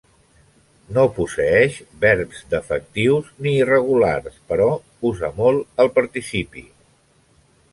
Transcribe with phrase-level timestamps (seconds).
[0.97, 4.71] No posseeix verbs defectius ni irregulars, però
[5.11, 6.67] usa molt el participi.